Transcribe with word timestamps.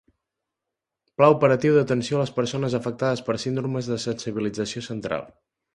Pla 1.17 1.27
operatiu 1.33 1.75
d'atenció 1.77 2.17
a 2.19 2.23
les 2.23 2.33
persones 2.41 2.79
afectades 2.81 3.25
per 3.29 3.39
síndromes 3.47 3.93
de 3.95 4.03
sensibilització 4.09 4.89
central. 4.93 5.33